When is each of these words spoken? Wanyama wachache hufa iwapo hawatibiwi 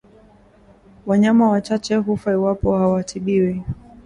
Wanyama 1.05 1.49
wachache 1.49 1.95
hufa 1.95 2.31
iwapo 2.31 2.77
hawatibiwi 2.77 3.63